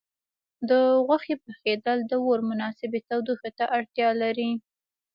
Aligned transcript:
د 0.69 0.71
غوښې 1.05 1.35
پخېدل 1.45 1.97
د 2.05 2.13
اور 2.25 2.39
مناسبې 2.49 2.99
تودوخې 3.09 3.51
ته 3.57 3.65
اړتیا 3.77 4.09
لري. 4.21 4.51